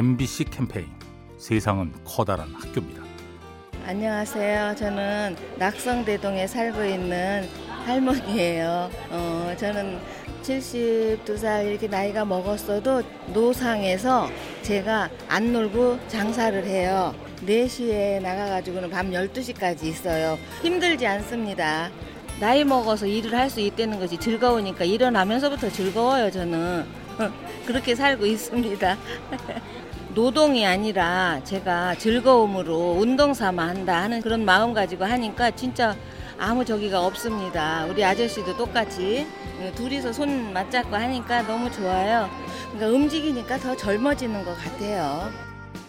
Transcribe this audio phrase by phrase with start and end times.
[0.00, 0.86] MBC 캠페인
[1.36, 3.02] 세상은 커다란 학교입니다.
[3.84, 4.74] 안녕하세요.
[4.76, 7.46] 저는 낙성대동에 살고 있는
[7.84, 8.90] 할머니예요.
[9.10, 9.98] 어, 저는
[10.42, 13.02] 72살 이렇게 나이가 먹었어도
[13.34, 14.30] 노상에서
[14.62, 17.14] 제가 안 놀고 장사를 해요.
[17.44, 20.38] 4시에 나가가지고는 밤 12시까지 있어요.
[20.62, 21.90] 힘들지 않습니다.
[22.40, 26.86] 나이 먹어서 일을 할 수 있다는 것이 즐거우니까 일어나면서부터 즐거워요, 저는.
[27.66, 28.96] 그렇게 살고 있습니다.
[30.14, 35.96] 노동이 아니라 제가 즐거움으로 운동 삼아 한다 하는 그런 마음 가지고 하니까 진짜
[36.38, 37.84] 아무 저기가 없습니다.
[37.86, 39.26] 우리 아저씨도 똑같이
[39.76, 42.28] 둘이서 손 맞잡고 하니까 너무 좋아요.
[42.72, 45.30] 그러니까 움직이니까 더 젊어지는 것 같아요.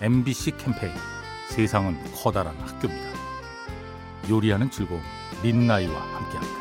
[0.02, 0.94] MBC 캠페인
[1.50, 3.10] 세상은 커다란 학교입니다.
[4.30, 5.02] 요리하는 즐거움
[5.42, 6.61] 민나이와 함께합니다.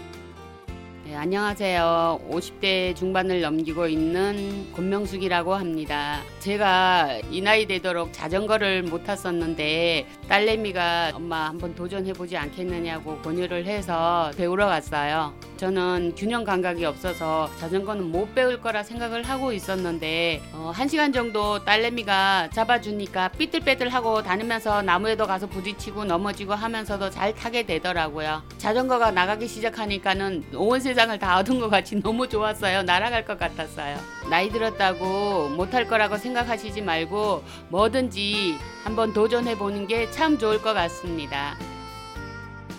[1.11, 2.21] 네, 안녕하세요.
[2.29, 6.21] 50대 중반을 넘기고 있는 권명숙이라고 합니다.
[6.39, 14.67] 제가 이 나이 되도록 자전거를 못 탔었는데 딸내미가 엄마 한번 도전해보지 않겠느냐고 권유를 해서 배우러
[14.67, 15.33] 갔어요.
[15.57, 21.63] 저는 균형 감각이 없어서 자전거는 못 배울 거라 생각을 하고 있었는데 어, 한 시간 정도
[21.63, 28.41] 딸내미가 잡아주니까 삐뚤빼뚤하고 다니면서 나무에도 가서 부딪히고 넘어지고 하면서도 잘 타게 되더라고요.
[28.57, 32.83] 자전거가 나가기 시작하니까는 온 세상 을 다 얻은 것 같이 너무 좋았어요.
[32.83, 33.97] 날아갈 것 같았어요.
[34.29, 41.55] 나이 들었다고 못할 거라고 생각하시지 말고 뭐든지 한번 도전해 보는 게 참 좋을 것 같습니다.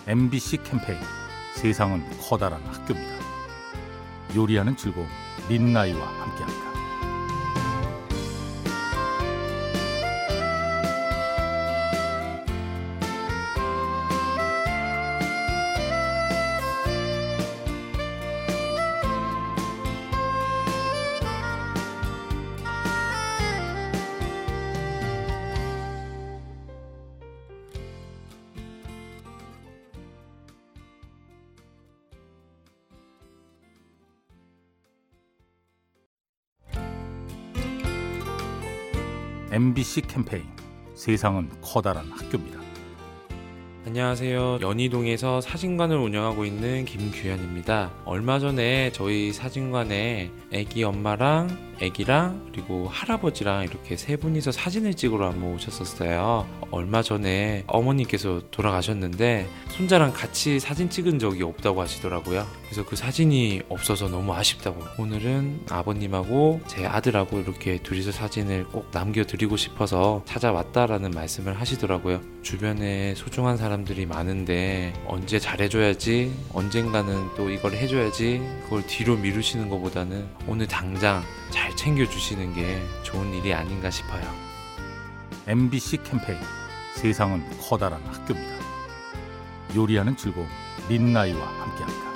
[0.07, 0.99] MBC 캠페인
[1.55, 3.13] 세상은 커다란 학교입니다.
[4.35, 5.07] 요리하는 즐거움
[5.49, 6.62] 민나이와 함께합니다.
[39.53, 40.45] MBC 캠페인
[40.95, 42.59] 세상은 커다란 학교입니다.
[43.85, 44.57] 안녕하세요.
[44.61, 47.91] 연희동에서 사진관을 운영하고 있는 김규현입니다.
[48.03, 55.53] 얼마 전에 저희 사진관에 아기 엄마랑 아기랑 그리고 할아버지랑 이렇게 세 분이서 사진을 찍으러 한번
[55.55, 56.47] 오셨었어요.
[56.71, 62.45] 얼마 전에 어머니께서 돌아가셨는데 손자랑 같이 사진 찍은 적이 없다고 하시더라고요.
[62.65, 64.81] 그래서 그 사진이 없어서 너무 아쉽다고.
[64.97, 72.21] 오늘은 아버님하고 제 아들하고 이렇게 둘이서 사진을 꼭 남겨드리고 싶어서 찾아왔다라는 말씀을 하시더라고요.
[72.41, 80.67] 주변에 소중한 사람들이 많은데 언제 잘해줘야지, 언젠가는 또 이걸 해줘야지, 그걸 뒤로 미루시는 것보다는 오늘
[80.67, 84.23] 당장 잘 챙겨주시는 게 좋은 일이 아닌가 싶어요.
[85.47, 86.39] MBC 캠페인
[86.95, 88.63] 세상은 커다란 학교입니다.
[89.75, 90.47] 요리하는 즐거움
[90.87, 92.12] 민나이와 함께합니다.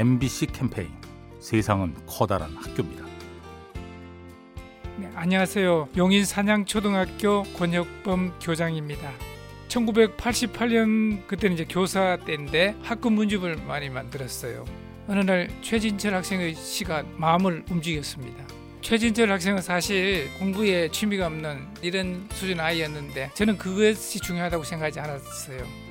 [0.00, 0.88] MBC 캠페인
[1.40, 3.04] 세상은 커다란 학교입니다.
[4.96, 5.90] 네, 안녕하세요.
[5.94, 9.12] 용인 산양초등학교 권혁범 교장입니다.
[9.68, 14.64] 1988년 그때는 이제 교사 때인데 학급 문집을 많이 만들었어요.
[15.06, 18.46] 어느 날 최진철 학생의 시가 마음을 움직였습니다.
[18.80, 25.89] 최진철 학생은 사실 공부에 취미가 없는 이런 수준 아이였는데 저는 그것이 중요하다고 생각하지 않았어요.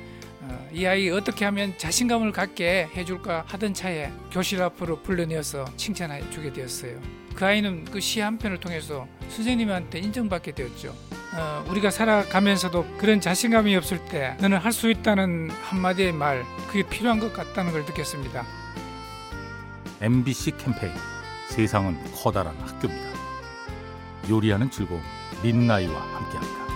[0.70, 6.52] 어, 이 아이 어떻게 하면 자신감을 갖게 해줄까 하던 차에 교실 앞으로 불러내어서 칭찬해 주게
[6.54, 7.00] 되었어요.
[7.36, 10.94] 그 아이는 그 시 한 편을 통해서 선생님한테 인정받게 되었죠.
[11.36, 17.20] 어, 우리가 살아가면서도 그런 자신감이 없을 때 너는 할 수 있다는 한마디의 말 그게 필요한
[17.20, 18.46] 것 같다는 걸 느꼈습니다.
[20.02, 20.94] MBC 캠페인
[21.50, 23.10] 세상은 커다란 학교입니다.
[24.30, 25.02] 요리하는 즐거움
[25.44, 26.69] 민나이와 함께합니다.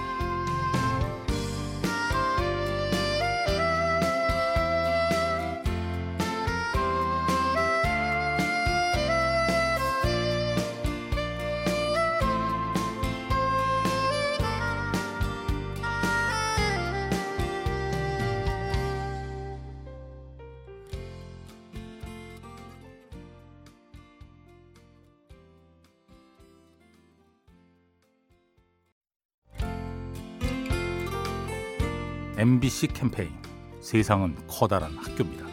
[32.36, 33.30] MBC 캠페인
[33.80, 35.46] 세상은 커다란 학교입니다.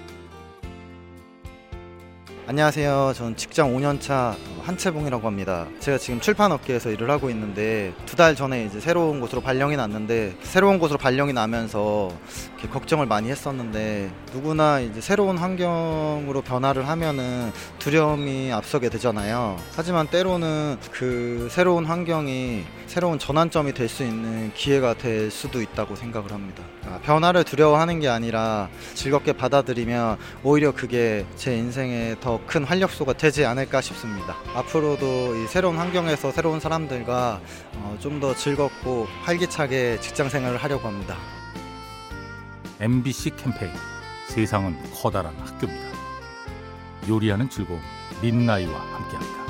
[2.46, 3.12] 안녕하세요.
[3.14, 5.66] 저는 직장 5년차 한채봉이라고 합니다.
[5.80, 10.36] 제가 지금 출판 업계에서 일을 하고 있는데 두 달 전에 이제 새로운 곳으로 발령이 났는데
[10.42, 12.10] 새로운 곳으로 발령이 나면서
[12.70, 19.56] 걱정을 많이 했었는데 누구나 이제 새로운 환경으로 변화를 하면은 두려움이 앞서게 되잖아요.
[19.74, 26.30] 하지만 때로는 그 새로운 환경이 새로운 전환점이 될 수 있는 기회가 될 수도 있다고 생각을
[26.32, 26.62] 합니다.
[26.86, 33.44] 아, 변화를 두려워하는 게 아니라 즐겁게 받아들이면 오히려 그게 제 인생에 더 큰 활력소가 되지
[33.46, 34.36] 않을까 싶습니다.
[34.60, 37.40] 앞으로도 이 새로운 환경에서 새로운 사람들과
[37.76, 41.16] 어, 좀 더 즐겁고 활기차게 직장 생활을 하려고 합니다.
[42.80, 43.72] MBC 캠페인
[44.28, 45.88] 세상은 커다란 학교입니다.
[47.08, 47.80] 요리하는 즐거움
[48.20, 49.50] 민나이와 함께합니다.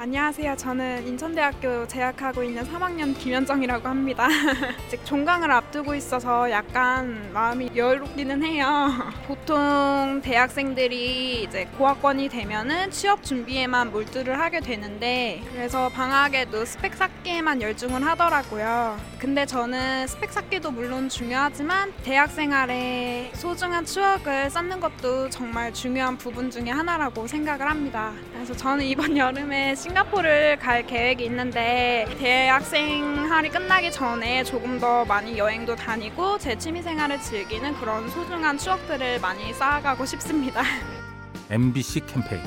[0.00, 0.54] 안녕하세요.
[0.54, 4.28] 저는 인천대학교 재학하고 있는 3학년 김현정이라고 합니다.
[4.86, 8.92] 아직 종강을 앞두고 있어서 약간 마음이 여유롭기는 해요.
[9.26, 18.06] 보통 대학생들이 이제 고학번이 되면은 취업 준비에만 몰두를 하게 되는데 그래서 방학에도 스펙 쌓기에만 열중을
[18.06, 18.96] 하더라고요.
[19.18, 26.52] 근데 저는 스펙 쌓기도 물론 중요하지만 대학 생활에 소중한 추억을 쌓는 것도 정말 중요한 부분
[26.52, 28.12] 중에 하나라고 생각을 합니다.
[28.32, 35.38] 그래서 저는 이번 여름에 싱가포르를 갈 계획이 있는데 대학 생활이 끝나기 전에 조금 더 많이
[35.38, 40.62] 여행도 다니고 제 취미 생활을 즐기는 그런 소중한 추억들을 많이 쌓아가고 싶습니다.
[41.50, 42.42] MBC 캠페인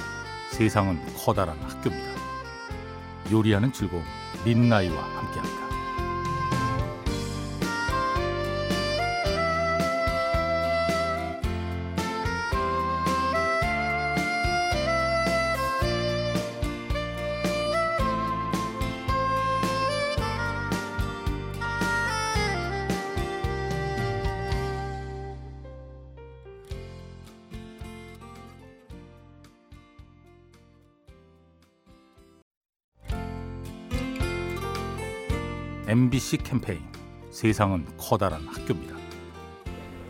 [0.52, 2.12] 세상은 커다란 학교입니다.
[3.32, 4.04] 요리하는 즐거움
[4.46, 5.71] 민나이와 함께합니다.
[35.92, 36.80] MBC 캠페인
[37.32, 38.96] 세상은 커다란 학교입니다.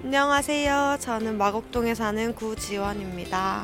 [0.04, 0.98] 안녕하세요.
[1.00, 3.64] 저는 마곡동에 사는 구지원입니다.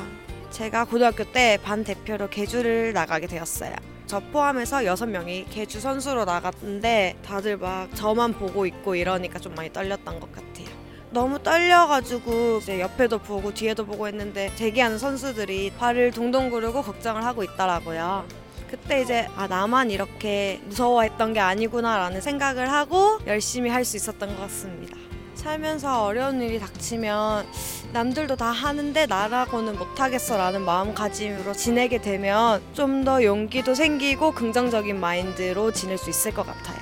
[0.49, 3.75] 제가 고등학교 때 반 대표로 개주를 나가게 되었어요.
[4.07, 9.71] 저 포함해서 여섯 명이 개주 선수로 나갔는데 다들 막 저만 보고 있고 이러니까 좀 많이
[9.71, 10.65] 떨렸던 것 같아요.
[11.11, 17.43] 너무 떨려가지고 이제 옆에도 보고 뒤에도 보고 했는데 대기하는 선수들이 발을 동동 구르고 걱정을 하고
[17.43, 18.25] 있더라고요.
[18.69, 24.41] 그때 이제 아 나만 이렇게 무서워했던 게 아니구나라는 생각을 하고 열심히 할 수 있었던 것
[24.43, 24.97] 같습니다.
[25.35, 27.45] 살면서 어려운 일이 닥치면
[27.93, 35.97] 남들도 다 하는데 나라고는 못하겠어라는 마음가짐으로 지내게 되면 좀 더 용기도 생기고 긍정적인 마인드로 지낼
[35.97, 36.77] 수 있을 것 같아요.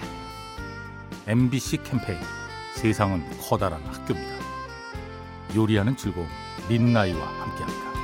[1.28, 2.18] MBC 캠페인
[2.76, 4.36] 세상은 커다란 학교입니다.
[5.56, 6.28] 요리하는 즐거움
[6.70, 7.95] 민나이와 함께합니다.